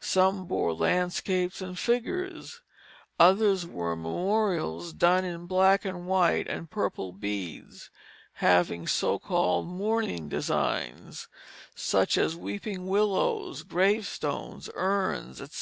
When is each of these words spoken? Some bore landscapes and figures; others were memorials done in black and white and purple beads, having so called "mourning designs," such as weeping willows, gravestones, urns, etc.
Some 0.00 0.46
bore 0.46 0.72
landscapes 0.72 1.60
and 1.60 1.78
figures; 1.78 2.62
others 3.20 3.66
were 3.66 3.94
memorials 3.94 4.94
done 4.94 5.22
in 5.22 5.44
black 5.44 5.84
and 5.84 6.06
white 6.06 6.48
and 6.48 6.70
purple 6.70 7.12
beads, 7.12 7.90
having 8.36 8.86
so 8.86 9.18
called 9.18 9.66
"mourning 9.68 10.30
designs," 10.30 11.28
such 11.74 12.16
as 12.16 12.34
weeping 12.34 12.86
willows, 12.86 13.64
gravestones, 13.64 14.70
urns, 14.74 15.42
etc. 15.42 15.54